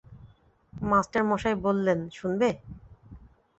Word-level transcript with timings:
মাস্টারমশায় 0.73 1.57
বললেন, 1.57 1.99
শুনবে? 2.09 2.49